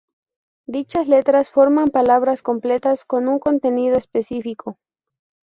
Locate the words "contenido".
3.37-3.99